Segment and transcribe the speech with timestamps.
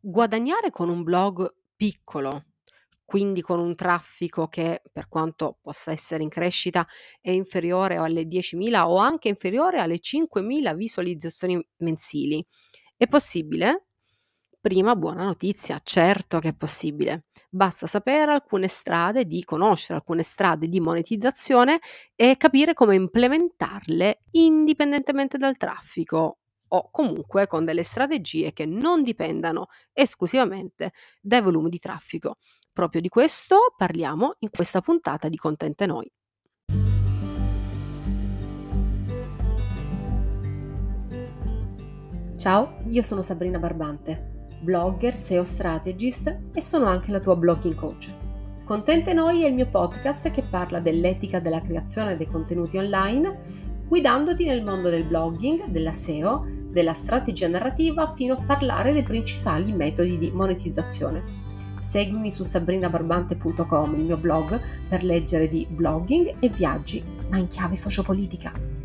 [0.00, 2.44] Guadagnare con un blog piccolo,
[3.04, 6.86] quindi con un traffico che, per quanto possa essere in crescita,
[7.20, 12.44] è inferiore alle 10.000 o anche inferiore alle 5.000 visualizzazioni mensili,
[12.96, 13.86] è possibile?
[14.60, 17.26] Prima buona notizia, certo che è possibile.
[17.48, 21.78] Basta sapere alcune strade di conoscere alcune strade di monetizzazione
[22.16, 26.38] e capire come implementarle indipendentemente dal traffico
[26.68, 32.36] o comunque con delle strategie che non dipendano esclusivamente dai volumi di traffico.
[32.72, 36.10] Proprio di questo parliamo in questa puntata di Contente Noi.
[42.36, 48.12] Ciao, io sono Sabrina Barbante, blogger, SEO strategist e sono anche la tua blogging coach.
[48.62, 54.44] Contente Noi è il mio podcast che parla dell'etica della creazione dei contenuti online, guidandoti
[54.44, 60.18] nel mondo del blogging, della SEO, della strategia narrativa fino a parlare dei principali metodi
[60.18, 61.44] di monetizzazione.
[61.78, 67.76] Seguimi su sabrinabarbante.com, il mio blog, per leggere di blogging e viaggi, ma in chiave
[67.76, 68.75] sociopolitica.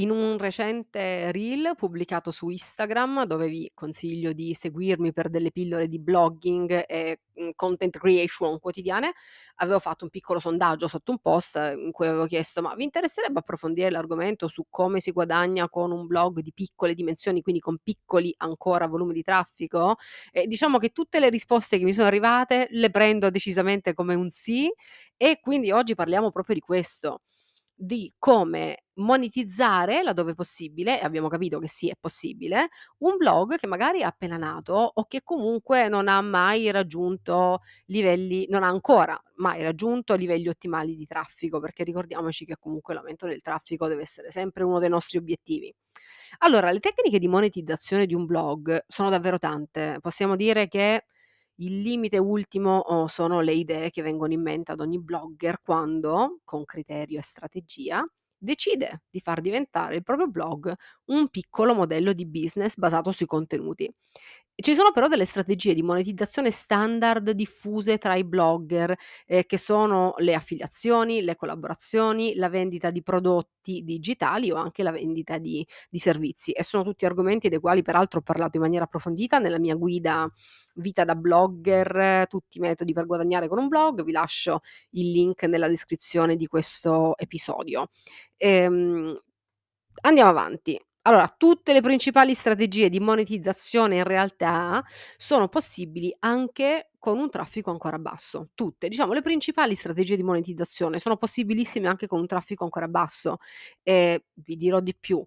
[0.00, 5.88] In un recente reel pubblicato su Instagram, dove vi consiglio di seguirmi per delle pillole
[5.88, 9.12] di blogging e mm, content creation quotidiane,
[9.56, 12.84] avevo fatto un piccolo sondaggio sotto un post eh, in cui avevo chiesto: ma vi
[12.84, 17.76] interesserebbe approfondire l'argomento su come si guadagna con un blog di piccole dimensioni, quindi con
[17.82, 19.96] piccoli ancora volumi di traffico?
[20.32, 24.30] E diciamo che tutte le risposte che mi sono arrivate le prendo decisamente come un
[24.30, 24.72] sì,
[25.18, 27.20] e quindi oggi parliamo proprio di questo
[27.82, 33.66] di come monetizzare, laddove possibile, e abbiamo capito che sì, è possibile, un blog che
[33.66, 39.18] magari è appena nato o che comunque non ha mai raggiunto livelli non ha ancora
[39.36, 44.30] mai raggiunto livelli ottimali di traffico, perché ricordiamoci che comunque l'aumento del traffico deve essere
[44.30, 45.74] sempre uno dei nostri obiettivi.
[46.38, 49.98] Allora, le tecniche di monetizzazione di un blog sono davvero tante.
[50.00, 51.06] Possiamo dire che
[51.60, 56.40] il limite ultimo, oh, sono le idee che vengono in mente ad ogni blogger quando,
[56.44, 58.02] con criterio e strategia,
[58.40, 60.74] decide di far diventare il proprio blog
[61.06, 63.92] un piccolo modello di business basato sui contenuti.
[64.54, 70.14] Ci sono però delle strategie di monetizzazione standard diffuse tra i blogger, eh, che sono
[70.18, 75.98] le affiliazioni, le collaborazioni, la vendita di prodotti digitali o anche la vendita di, di
[75.98, 76.52] servizi.
[76.52, 80.30] E sono tutti argomenti dei quali peraltro ho parlato in maniera approfondita nella mia guida
[80.74, 84.02] Vita da blogger, tutti i metodi per guadagnare con un blog.
[84.02, 87.90] Vi lascio il link nella descrizione di questo episodio.
[88.42, 89.14] Ehm,
[90.02, 90.80] andiamo avanti.
[91.02, 94.82] Allora, tutte le principali strategie di monetizzazione in realtà
[95.16, 98.50] sono possibili anche con un traffico ancora basso.
[98.54, 103.38] Tutte, diciamo, le principali strategie di monetizzazione sono possibilissime anche con un traffico ancora basso.
[103.82, 105.22] E vi dirò di più.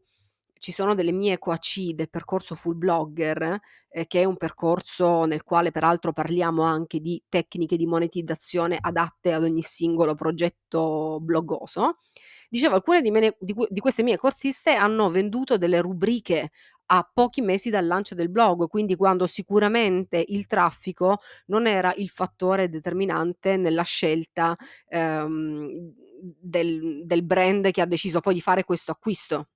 [0.60, 3.60] Ci sono delle mie QAC del percorso Full Blogger,
[3.90, 9.34] eh, che è un percorso nel quale peraltro parliamo anche di tecniche di monetizzazione adatte
[9.34, 11.98] ad ogni singolo progetto bloggoso
[12.54, 16.52] Dicevo, alcune di, me, di, di queste mie corsiste hanno venduto delle rubriche
[16.86, 22.10] a pochi mesi dal lancio del blog, quindi quando sicuramente il traffico non era il
[22.10, 24.56] fattore determinante nella scelta
[24.88, 29.48] ehm, del, del brand che ha deciso poi di fare questo acquisto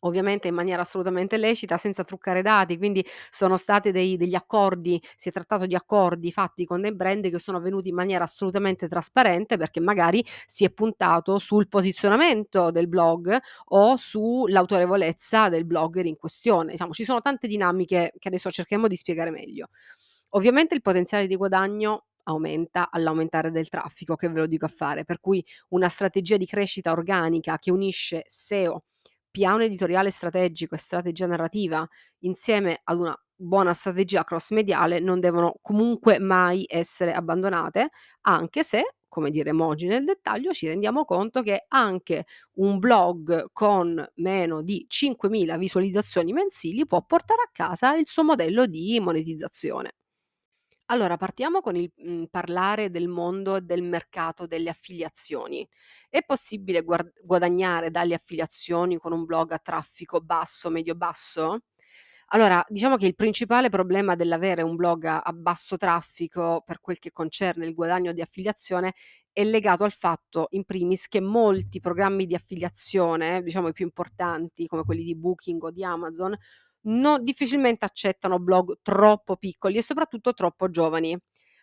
[0.00, 5.28] ovviamente in maniera assolutamente lecita, senza truccare dati, quindi sono stati dei, degli accordi, si
[5.28, 9.56] è trattato di accordi fatti con dei brand che sono venuti in maniera assolutamente trasparente
[9.56, 13.36] perché magari si è puntato sul posizionamento del blog
[13.66, 16.72] o sull'autorevolezza del blogger in questione.
[16.72, 19.68] Diciamo, ci sono tante dinamiche che adesso cerchiamo di spiegare meglio.
[20.30, 25.04] Ovviamente il potenziale di guadagno aumenta all'aumentare del traffico, che ve lo dico a fare,
[25.04, 28.84] per cui una strategia di crescita organica che unisce SEO
[29.30, 31.86] piano editoriale strategico e strategia narrativa
[32.20, 37.90] insieme ad una buona strategia cross mediale non devono comunque mai essere abbandonate,
[38.22, 44.04] anche se, come diremo oggi nel dettaglio, ci rendiamo conto che anche un blog con
[44.16, 49.92] meno di 5.000 visualizzazioni mensili può portare a casa il suo modello di monetizzazione.
[50.90, 55.66] Allora, partiamo con il, mhmm, parlare del mondo del mercato delle affiliazioni.
[56.08, 61.58] È possibile guard guadagnare dalle affiliazioni con un blog a traffico basso, medio-basso?
[62.30, 66.98] Allora, diciamo che il principale problema dell'avere un blog a a basso traffico, per quel
[66.98, 68.94] che concerne il guadagno di affiliazione,
[69.32, 74.66] è legato al fatto, in primis, che molti programmi di affiliazione, diciamo i più importanti,
[74.66, 76.36] come quelli di Booking o di Amazon,
[76.82, 81.16] no, difficilmente accettano blog troppo piccoli e soprattutto troppo giovani.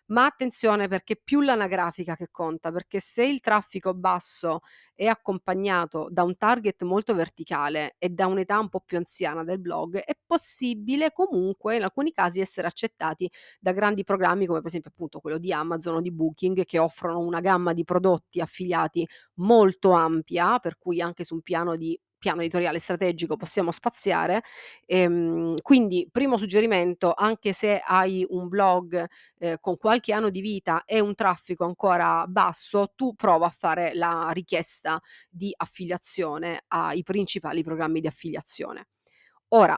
[0.07, 4.59] Ma attenzione perché più l'anagrafica che conta, perché se il traffico basso
[4.93, 9.59] è accompagnato da un target molto verticale e da un'età un po' più anziana del
[9.59, 13.27] blog, è possibile comunque in alcuni casi essere accettati
[13.59, 17.19] da grandi programmi come per esempio appunto quello di Amazon o di Booking che offrono
[17.19, 22.41] una gamma di prodotti affiliati molto ampia, per cui anche su un piano di piano
[22.41, 24.41] editoriale strategico possiamo spaziare.
[24.87, 29.05] Ehm, quindi primo suggerimento, anche se hai un blog,
[29.39, 33.93] ehm, con qualche anno di vita e un traffico ancora basso, tu prova a fare
[33.93, 34.99] la richiesta
[35.29, 38.87] di affiliazione ai principali programmi di affiliazione.
[39.49, 39.77] Ora,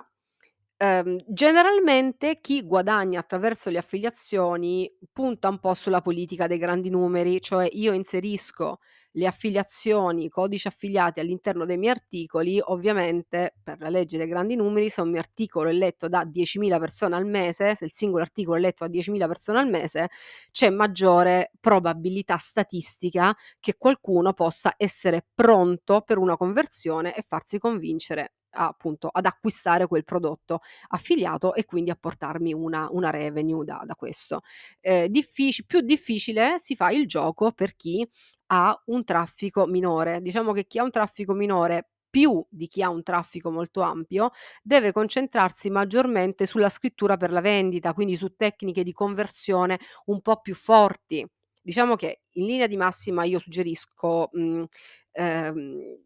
[0.78, 7.42] ehm, generalmente chi guadagna attraverso le affiliazioni punta un po' sulla politica dei grandi numeri,
[7.42, 8.80] cioè io inserisco
[9.18, 14.90] le affiliazioni, codici affiliati all'interno dei miei articoli, ovviamente per la legge dei grandi numeri,
[14.90, 18.58] se un mio articolo è letto da 10.000 persone al mese, se il singolo articolo
[18.58, 20.10] è letto da 10.000 persone al mese,
[20.52, 28.34] c'è maggiore probabilità statistica che qualcuno possa essere pronto per una conversione e farsi convincere
[28.50, 33.96] appunto ad acquistare quel prodotto affiliato e quindi a portarmi una, una revenue da, da
[33.96, 34.42] questo.
[34.80, 38.08] Eh, diffic- più difficile si fa il gioco per chi
[38.48, 40.22] ha un traffico minore.
[40.22, 44.32] Diciamo che chi ha un traffico minore più di chi ha un traffico molto ampio,
[44.64, 50.40] deve concentrarsi maggiormente sulla scrittura per la vendita, quindi su tecniche di conversione un po'
[50.42, 51.26] più forti.
[51.62, 54.66] Diciamo che in linea di massima io suggerisco, mhmm,
[55.12, 55.98] ehm,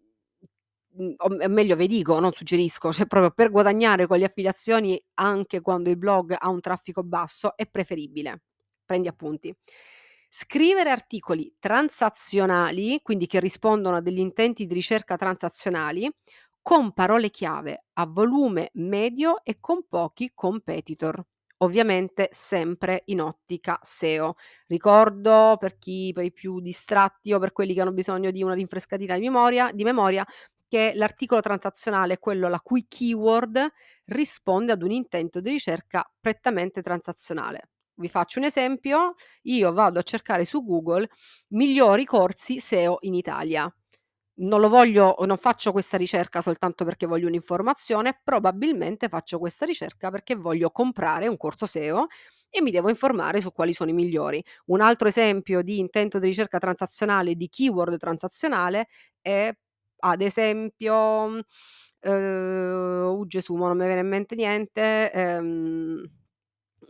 [0.98, 5.62] mhmm, o meglio vi dico, non suggerisco, cioè proprio per guadagnare con le affiliazioni anche
[5.62, 8.42] quando il blog ha un traffico basso è preferibile.
[8.86, 9.56] Prendi appunti.
[10.34, 16.10] Scrivere articoli transazionali, quindi che rispondono a degli intenti di ricerca transazionali,
[16.62, 21.22] con parole chiave a volume medio e con pochi competitor.
[21.58, 24.36] Ovviamente sempre in ottica SEO.
[24.68, 28.54] Ricordo per chi per i più distratti o per quelli che hanno bisogno di una
[28.54, 30.26] rinfrescatina di memoria, di memoria
[30.66, 33.70] che l'articolo transazionale è quello la cui keyword
[34.06, 37.68] risponde ad un intento di ricerca prettamente transazionale.
[38.02, 39.14] Vi faccio un esempio,
[39.44, 41.08] io vado a cercare su Google
[41.50, 43.72] migliori corsi SEO in Italia.
[44.42, 50.10] Non lo voglio non faccio questa ricerca soltanto perché voglio un'informazione, probabilmente faccio questa ricerca
[50.10, 52.08] perché voglio comprare un corso SEO
[52.50, 54.44] e mi devo informare su quali sono i migliori.
[54.68, 58.88] Un altro esempio di intento di ricerca transazionale, di keyword transazionale
[59.22, 59.54] è
[60.04, 60.96] ad esempio,
[62.04, 66.21] uhm, oh Gesù, mo non mi viene in mente niente, ehm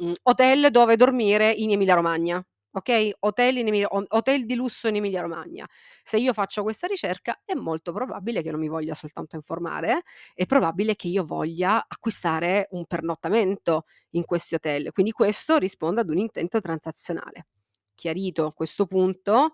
[0.01, 4.95] Mhmm, hotel dove dormire in Emilia Romagna, okay, hotel Emilia ho hotel di lusso in
[4.95, 5.67] Emilia Romagna.
[6.03, 10.01] Se io faccio questa ricerca è molto probabile che non mi voglia soltanto informare,
[10.33, 14.91] è probabile che io voglia acquistare un pernottamento in questi hotel.
[14.91, 17.45] Quindi questo risponde ad un intento transazionale.
[17.93, 19.53] Chiarito questo punto,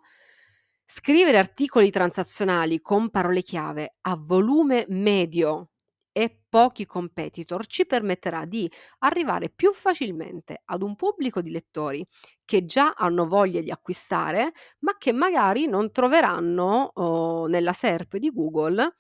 [0.86, 5.72] scrivere articoli transazionali con parole chiave a volume medio
[6.18, 8.68] e pochi competitor ci permetterà di
[9.00, 12.04] arrivare più facilmente ad un pubblico di lettori
[12.44, 18.32] che già hanno voglia di acquistare, ma che magari non troveranno oh, nella SERP di
[18.32, 18.96] Google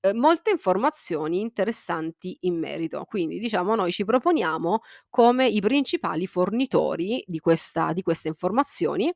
[0.00, 3.04] eh, molte informazioni interessanti in merito.
[3.04, 9.12] Quindi, diciamo, noi ci proponiamo come i principali fornitori di, questa, di queste informazioni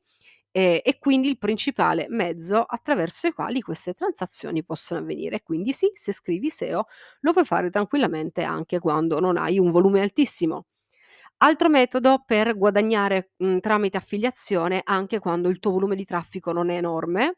[0.55, 5.41] Ehm, e quindi il principale mezzo attraverso i quali queste transazioni possono avvenire.
[5.43, 6.85] Quindi sì, se scrivi SEO
[7.21, 10.65] lo puoi fare tranquillamente anche quando non hai un volume altissimo.
[11.43, 16.69] Altro metodo per guadagnare, mhmm, tramite affiliazione anche quando il tuo volume di traffico non
[16.69, 17.37] è enorme,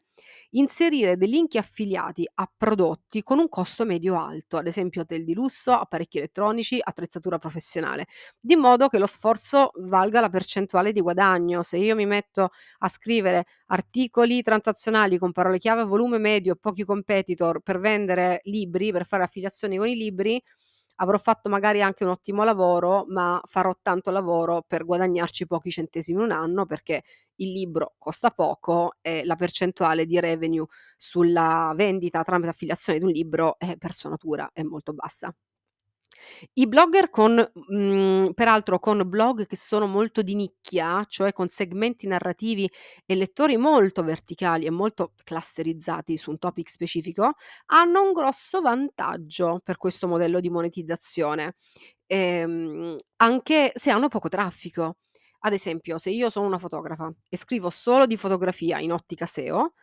[0.50, 5.32] inserire dei link affiliati a prodotti con un costo medio alto, ad esempio hotel di
[5.32, 8.06] lusso, apparecchi elettronici, attrezzatura professionale,
[8.38, 11.62] di modo che lo sforzo valga la percentuale di guadagno.
[11.62, 16.84] Se io mi metto a scrivere articoli transazionali con parole chiave volume medio e pochi
[16.84, 20.40] competitor per vendere libri, per fare affiliazioni con i libri,
[20.96, 26.22] avrò fatto magari anche un ottimo lavoro, ma farò tanto lavoro per guadagnarci pochi centesimi
[26.22, 27.02] un anno perché
[27.36, 33.10] il libro costa poco e la percentuale di revenue sulla vendita tramite affiliazione di un
[33.10, 35.34] libro è per sua natura è molto bassa.
[36.56, 42.06] I blogger con mhmm, peraltro con blog che sono molto di nicchia, cioè con segmenti
[42.06, 42.70] narrativi
[43.06, 47.32] e lettori molto verticali e molto clusterizzati su un topic specifico,
[47.66, 51.56] hanno un grosso vantaggio per questo modello di monetizzazione,
[52.06, 54.98] ehm, anche se hanno poco traffico.
[55.40, 59.74] Ad esempio, se io sono una fotografa e scrivo solo di fotografia in ottica SEO,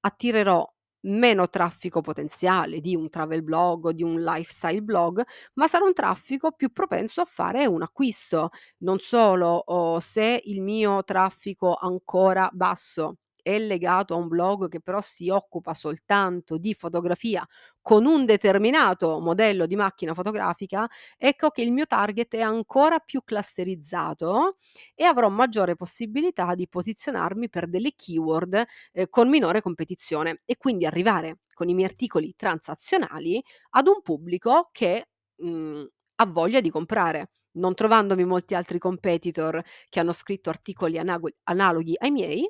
[0.00, 0.64] attirerò
[1.02, 5.22] meno traffico potenziale di un travel blog o di un lifestyle blog,
[5.54, 8.50] ma sarà un traffico più propenso a fare un acquisto.
[8.78, 13.16] Non solo, oh, se il mio traffico ancora basso
[13.54, 17.46] è legato a un blog che però si occupa soltanto di fotografia
[17.80, 20.86] con un determinato modello di macchina fotografica,
[21.16, 24.56] ecco che il mio target è ancora più clusterizzato
[24.94, 30.86] e avrò maggiore possibilità di posizionarmi per delle keyword, ehm, con minore competizione e quindi
[30.86, 35.86] arrivare con i miei articoli transazionali ad un pubblico che, mhmm,
[36.16, 37.30] ha voglia di comprare.
[37.58, 40.98] Non trovandomi molti altri competitor che hanno scritto articoli
[41.44, 42.48] analoghi ai miei,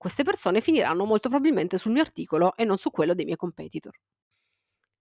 [0.00, 3.94] queste persone finiranno molto probabilmente sul mio articolo e non su quello dei miei competitor.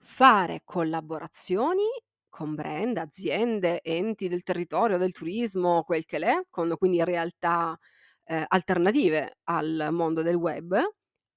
[0.01, 1.83] Fare collaborazioni
[2.29, 7.77] con brand, aziende, enti del territorio, del turismo, quel che l'è, con quindi realtà,
[8.25, 10.77] ehm, alternative al mondo del web,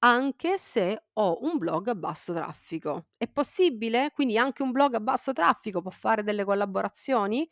[0.01, 3.07] anche se ho un blog a basso traffico.
[3.17, 4.11] È possibile?
[4.13, 7.49] Quindi anche un blog a basso traffico può fare delle collaborazioni?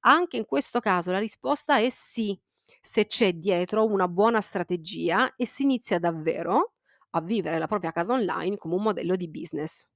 [0.00, 2.38] Anche in questo caso la risposta è sì,
[2.86, 6.74] se c'è dietro una buona strategia e si inizia davvero
[7.12, 9.88] a vivere la propria casa online come un modello di business.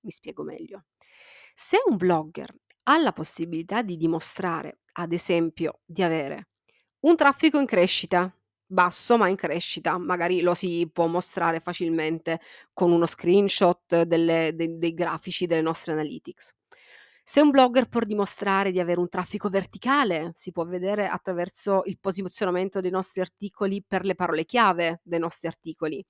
[0.00, 0.84] Mi spiego meglio.
[1.54, 2.50] Se un blogger
[2.84, 6.48] ha la possibilità di dimostrare, ad esempio, di avere
[7.00, 12.40] un traffico in crescita, basso ma in crescita, magari lo si può mostrare facilmente
[12.72, 16.54] con uno screenshot delle de dei grafici delle nostre analytics.
[17.32, 21.96] Se un blogger può dimostrare di avere un traffico verticale, si può vedere attraverso il
[22.00, 26.04] posizionamento dei nostri articoli per le parole chiave dei nostri articoli.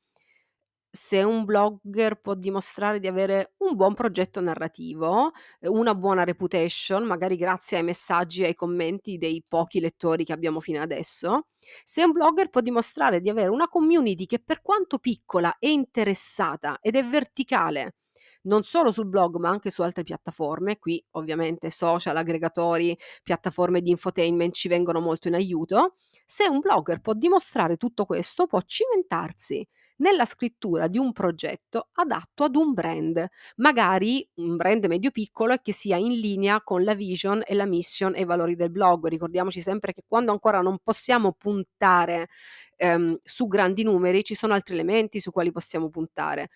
[0.91, 5.33] Se un blogger può dimostrare di avere un buon progetto narrativo,
[5.65, 10.61] una buona reputation, magari grazie ai messaggi e ai commenti dei pochi lettori che abbiamo
[10.61, 11.49] fino adesso,
[11.85, 16.79] se un blogger può dimostrare di avere una community che per quanto piccola è interessata
[16.81, 17.97] ed è verticale,
[18.43, 23.91] non solo sul blog ma anche su altre piattaforme, qui ovviamente social, aggregatori, piattaforme di
[23.91, 29.67] infotainment ci vengono molto in aiuto, se un blogger può dimostrare tutto questo può cimentarsi
[29.97, 35.73] nella scrittura di un progetto adatto ad un brand, magari un brand medio-piccolo e che
[35.73, 39.09] sia in linea con la vision e la mission e i valori del blog.
[39.09, 42.29] Ricordiamoci sempre che quando ancora non possiamo puntare
[42.77, 46.49] ehm, su grandi numeri, ci sono altri elementi su quali possiamo puntare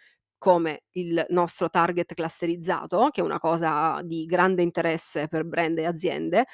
[0.45, 5.87] come il nostro target clusterizzato, che è una cosa di grande interesse per brand e
[5.87, 6.47] aziende,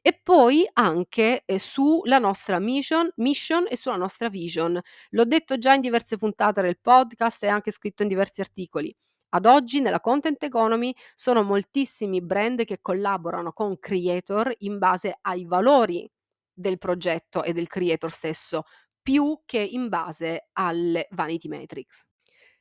[0.00, 4.80] e poi anche, ehm, sulla nostra mission mission e sulla nostra vision.
[5.10, 8.94] L'ho detto già in diverse puntate del podcast e anche scritto in diversi articoli.
[9.30, 15.44] Ad oggi nella content economy sono moltissimi brand che collaborano con creator in base ai
[15.44, 16.08] valori
[16.52, 18.64] del progetto e del creator stesso,
[19.02, 22.04] più che in base alle vanity metrics.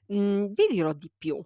[0.09, 1.43] Mhmm, vi dirò di più.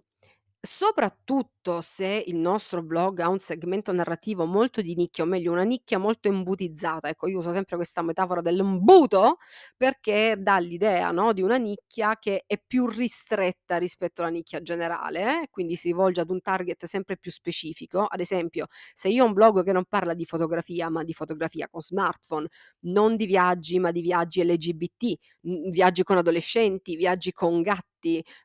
[0.64, 5.62] Soprattutto se il nostro blog ha un segmento narrativo molto di nicchia, o meglio una
[5.64, 9.38] nicchia molto imbutizzata, ecco io uso sempre questa metafora dell'imbuto
[9.76, 15.42] perché dà l'idea, no, di una nicchia che è più ristretta rispetto alla nicchia generale,
[15.44, 18.04] eh, quindi si rivolge ad un target sempre più specifico.
[18.08, 21.68] Ad esempio, se io ho un blog che non parla di fotografia, ma di fotografia
[21.68, 22.46] con smartphone,
[22.80, 27.91] non di viaggi, ma di viaggi LGBT, mhmm, viaggi con adolescenti, viaggi con gatti,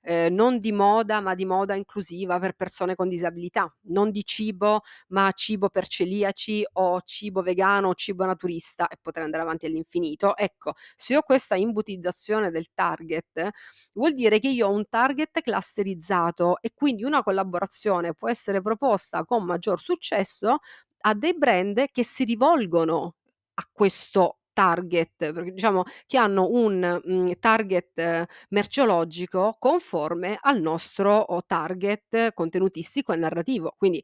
[0.02, 4.82] ehm, non di moda, ma di moda inclusiva per persone con disabilità, non di cibo,
[5.10, 10.36] ma cibo per celiaci o cibo vegano o cibo naturista e potrei andare avanti all'infinito.
[10.38, 13.50] Ecco, se ho questa imbutizzazione del target,
[13.94, 19.26] vuol dire che io ho un target clusterizzato e quindi una collaborazione può essere proposta
[19.26, 20.60] con maggior successo
[21.02, 23.16] a dei brand che si rivolgono
[23.56, 31.16] a questo target, perché diciamo che hanno un, mhmm, target eh, merceologico conforme al nostro
[31.16, 33.76] o target contenutistico e narrativo.
[33.78, 34.04] Quindi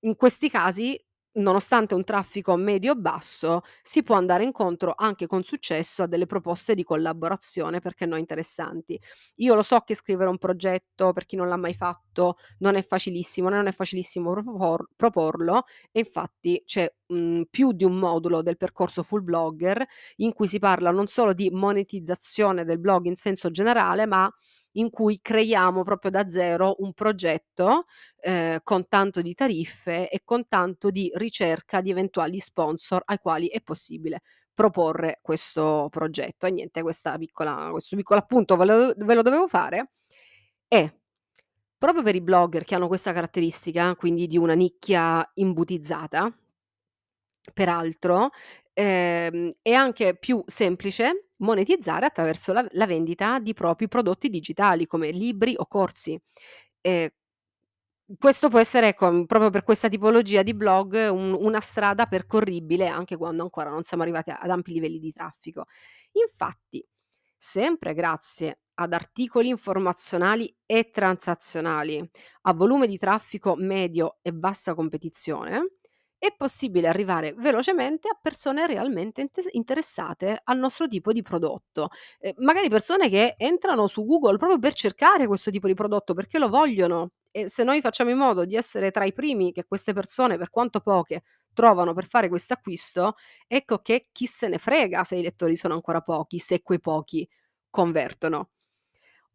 [0.00, 1.00] in questi casi,
[1.36, 6.84] nonostante un traffico medio-basso, si può andare incontro anche con successo a delle proposte di
[6.84, 9.00] collaborazione perché no interessanti.
[9.36, 12.82] Io lo so che scrivere un progetto, per chi non l'ha mai fatto, non è
[12.82, 18.56] facilissimo, non è facilissimo propor proporlo e infatti c'è, mhmm, più di un modulo del
[18.56, 19.84] percorso full blogger
[20.16, 24.30] in cui si parla non solo di monetizzazione del blog in senso generale, ma
[24.78, 27.84] in cui creiamo proprio da zero un progetto,
[28.20, 33.48] ehm, con tanto di tariffe e con tanto di ricerca di eventuali sponsor ai quali
[33.48, 34.20] è possibile
[34.54, 36.46] proporre questo progetto.
[36.46, 36.82] E niente,
[37.18, 39.90] piccola questo piccolo appunto ve lo ve lo dovevo fare
[40.68, 41.00] e
[41.78, 46.32] proprio per i blogger che hanno questa caratteristica, quindi di una nicchia imbutizzata
[47.54, 48.30] Peraltro,
[48.76, 55.10] ehm, è anche più semplice monetizzare attraverso la la vendita di propri prodotti digitali come
[55.10, 56.18] libri o corsi.
[56.82, 57.08] Ehm,
[58.18, 63.16] questo può essere, ecco, proprio per questa tipologia di blog un una strada percorribile anche
[63.16, 65.64] quando ancora non siamo arrivati ad ampi livelli di traffico.
[66.12, 66.84] Infatti
[67.36, 72.08] sempre grazie ad articoli informazionali e transazionali
[72.42, 75.75] a volume di traffico medio e bassa competizione,
[76.18, 81.90] è possibile arrivare velocemente a persone realmente inte- interessate al nostro tipo di prodotto.
[82.18, 86.38] Eh, magari persone che entrano su Google proprio per cercare questo tipo di prodotto perché
[86.38, 87.10] lo vogliono.
[87.30, 90.50] E se noi facciamo in modo di essere tra i primi che queste persone, per
[90.50, 93.14] quanto poche, trovano per fare questo acquisto,
[93.46, 97.28] ecco che chi se ne frega se i lettori sono ancora pochi, se quei pochi
[97.70, 98.50] convertono.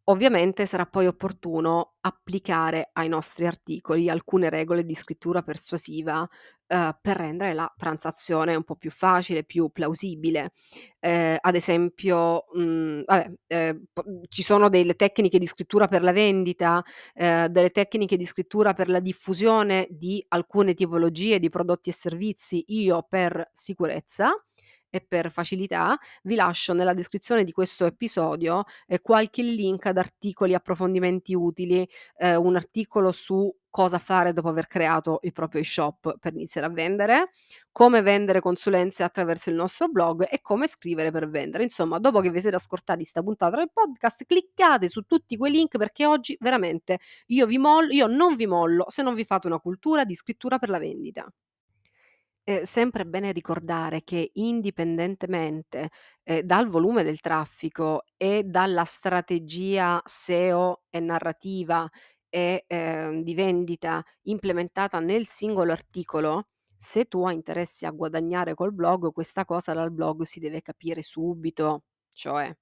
[0.07, 6.27] Ovviamente sarà poi opportuno applicare ai nostri articoli alcune regole di scrittura persuasiva,
[6.65, 10.53] ehm, per rendere la transazione un po' più facile, più plausibile.
[10.99, 16.11] Ehm, ad esempio, mhmm, vabbè, ehm, p ci sono delle tecniche di scrittura per la
[16.11, 21.93] vendita, ehm, delle tecniche di scrittura per la diffusione di alcune tipologie di prodotti e
[21.93, 22.63] servizi.
[22.69, 24.31] Io per sicurezza
[24.91, 30.53] e per facilità vi lascio nella descrizione di questo episodio, ehm, qualche link ad articoli,
[30.53, 36.33] approfondimenti utili, ehm, un articolo su cosa fare dopo aver creato il proprio e-shop per
[36.33, 37.31] iniziare a vendere,
[37.71, 41.63] come vendere consulenze attraverso il nostro blog e come scrivere per vendere.
[41.63, 45.77] Insomma, dopo che vi siete ascoltati 'sta puntata del podcast, cliccate su tutti quei link
[45.77, 49.59] perché oggi veramente io vi mollo io non vi mollo se non vi fate una
[49.59, 51.31] cultura di scrittura per la vendita.
[52.51, 55.89] È sempre bene ricordare che indipendentemente,
[56.23, 61.89] ehm, dal volume del traffico e dalla strategia SEO e narrativa
[62.29, 68.73] e, ehm, di vendita implementata nel singolo articolo, se tu hai interessi a guadagnare col
[68.73, 71.83] blog, questa cosa dal blog si deve capire subito.
[72.13, 72.53] Cioè,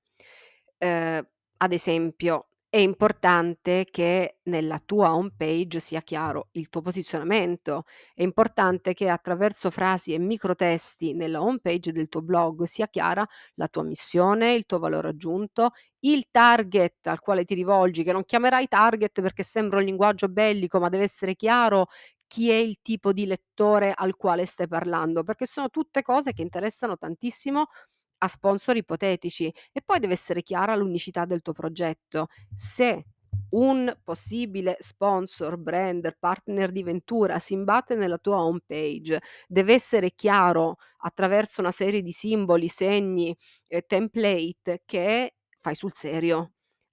[0.77, 1.27] ehm,
[1.58, 8.22] ad esempio, è importante che nella tua home page sia chiaro il tuo posizionamento, è
[8.22, 13.68] importante che attraverso frasi e microtesti nella home page del tuo blog sia chiara la
[13.68, 15.72] tua missione, il tuo valore aggiunto,
[16.02, 20.80] il target al quale ti rivolgi, che non chiamerai target perché sembra un linguaggio bellico,
[20.80, 21.88] ma deve essere chiaro
[22.28, 26.44] chi è il tipo di lettore al quale stai parlando, perché sono tutte cose che
[26.44, 27.66] interessano tantissimo
[28.20, 32.27] a sponsor ipotetici e poi deve essere chiara l'unicità del tuo progetto.
[32.55, 33.05] Se
[33.51, 40.12] un possibile sponsor, brand, partner di ventura si imbatte nella tua home page, deve essere
[40.16, 43.36] chiaro attraverso una serie di simboli, segni,
[43.68, 46.51] eh, template che fai sul serio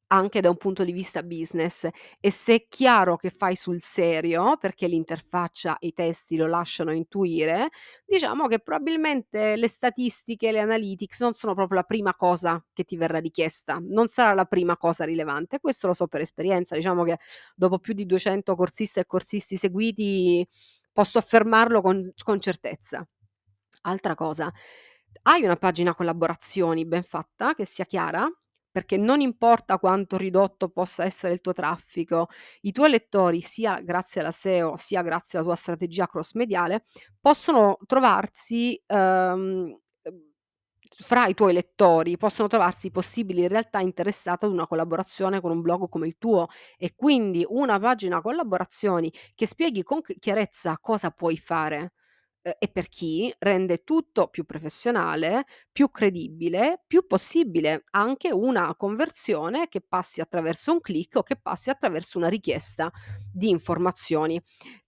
[0.08, 1.88] anche da un punto di vista business
[2.20, 7.70] e se è chiaro che fai sul serio, perché l'interfaccia i testi lo lasciano intuire,
[8.04, 12.96] diciamo che probabilmente le statistiche, le analytics non sono proprio la prima cosa che ti
[12.96, 15.58] verrà richiesta, non sarà la prima cosa rilevante.
[15.60, 17.18] Questo lo so per esperienza, diciamo che
[17.54, 20.46] dopo più di 200 corsiste e corsisti seguiti
[20.92, 23.06] posso affermarlo con, con certezza.
[23.82, 24.52] Altra cosa,
[25.22, 28.28] hai una pagina collaborazioni ben fatta, che sia chiara?
[28.76, 32.28] Perché non importa quanto ridotto possa essere il tuo traffico,
[32.60, 36.84] i tuoi lettori, sia grazie alla SEO, sia grazie alla tua strategia cross-mediale,
[37.18, 39.78] possono trovarsi ehm,
[40.98, 45.62] fra i tuoi lettori possono trovarsi possibili in realtà interessate ad una collaborazione con un
[45.62, 46.48] blog come il tuo.
[46.76, 51.92] E quindi una pagina collaborazioni che spieghi con chiarezza cosa puoi fare
[52.46, 59.68] Ehm, e per chi rende tutto più professionale, più credibile, più possibile anche una conversione
[59.68, 62.90] che passi attraverso un click o che passi attraverso una richiesta
[63.32, 64.40] di informazioni.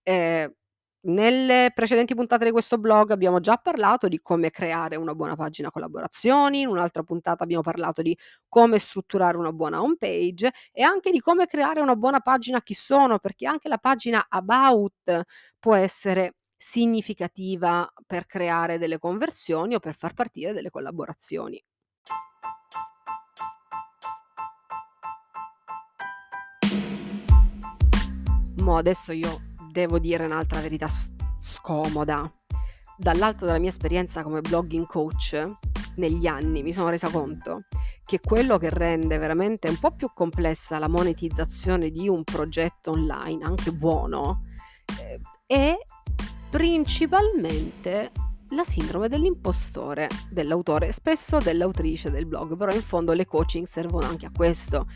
[0.02, 0.52] Ehm,
[1.00, 5.70] nelle precedenti puntate di questo blog abbiamo già parlato di come creare una buona pagina
[5.70, 8.16] collaborazioni, in un'altra puntata abbiamo parlato di
[8.48, 12.74] come strutturare una buona home page e anche di come creare una buona pagina chi
[12.74, 15.22] sono, perché anche la pagina about
[15.58, 21.62] può essere significativa per creare delle conversioni o per far partire delle collaborazioni.
[28.58, 29.40] Mo adesso io
[29.70, 30.88] devo dire un'altra verità
[31.40, 32.30] scomoda.
[32.96, 35.40] Dall'alto della mia esperienza come blogging coach,
[35.96, 37.62] negli anni mi sono resa conto
[38.04, 43.44] che quello che rende veramente un po' più complessa la monetizzazione di un progetto online,
[43.44, 44.44] anche buono,
[44.98, 45.76] eh, è
[46.50, 48.10] principalmente
[48.50, 54.26] la sindrome dell'impostore dell'autore, spesso dell'autrice del blog, però in fondo le coaching servono anche
[54.26, 54.86] a questo,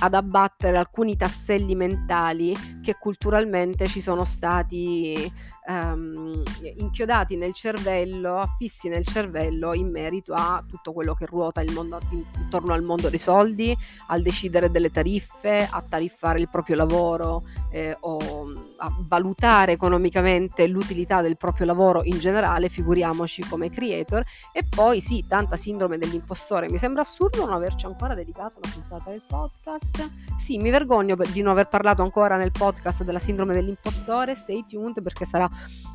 [0.00, 5.30] ad abbattere alcuni tasselli mentali che culturalmente ci sono stati
[5.68, 6.42] ehm,
[6.76, 11.98] inchiodati nel cervello, affissi nel cervello in merito a tutto quello che ruota mondo,
[12.38, 17.96] intorno al mondo dei soldi, al decidere delle tariffe, a tariffare il proprio lavoro eh,
[18.00, 25.00] o a valutare economicamente l'utilità del proprio lavoro in generale, figuriamoci come creator, e poi
[25.00, 26.70] sì, tanta sindrome dell'impostore.
[26.70, 30.10] Mi sembra assurdo non averci ancora dedicato una puntata del podcast.
[30.38, 35.02] Sì, mi vergogno di non aver parlato ancora nel podcast della sindrome dell'impostore, stay tuned
[35.02, 35.48] perché sarà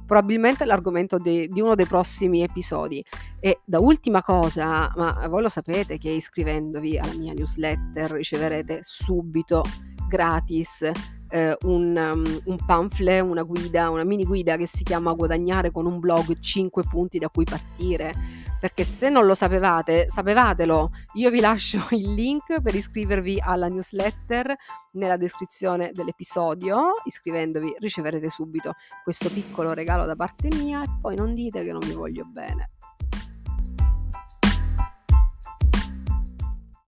[0.06, 3.04] probabilmente l'argomento de- di uno dei prossimi episodi.
[3.40, 9.64] E da ultima cosa, ma voi lo sapete che iscrivendovi alla mia newsletter riceverete subito
[10.08, 10.92] gratis
[11.36, 15.86] eh, un, um, un pamphlet, una guida, una mini guida che si chiama Guadagnare con
[15.86, 18.14] un blog 5 punti da cui partire.
[18.58, 20.92] Perché se non lo sapevate, sapevatelo.
[21.16, 24.56] Io vi lascio il link per iscrivervi alla newsletter
[24.94, 27.02] nella descrizione dell'episodio.
[27.04, 31.82] Iscrivendovi riceverete subito questo piccolo regalo da parte mia e poi non dite che non
[31.82, 32.75] vi voglio bene.